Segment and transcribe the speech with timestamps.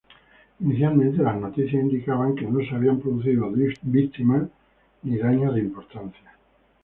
[0.61, 3.51] Inicialmente las noticias indicaban que no se habían producido
[3.83, 4.47] víctimas
[5.03, 6.33] ni daños de importancia.